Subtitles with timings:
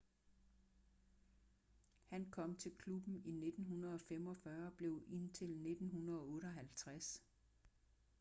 [2.05, 7.23] han kom til klubben i 1945 og blev indtil 1958